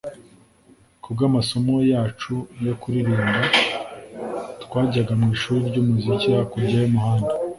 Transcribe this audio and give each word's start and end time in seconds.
kubwamasomo 1.03 1.75
yacu 1.91 2.35
yo 2.65 2.73
kuririmba, 2.81 3.41
twajyaga 4.63 5.13
mwishuri 5.21 5.63
ryumuziki 5.69 6.27
hakurya 6.35 6.77
y'umuhanda 6.81 7.31